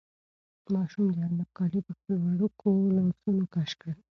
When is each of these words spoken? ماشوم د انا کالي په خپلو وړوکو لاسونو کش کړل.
ماشوم 0.73 1.05
د 1.15 1.17
انا 1.27 1.45
کالي 1.57 1.79
په 1.87 1.91
خپلو 1.97 2.15
وړوکو 2.23 2.67
لاسونو 2.97 3.43
کش 3.53 3.71
کړل. 3.81 3.97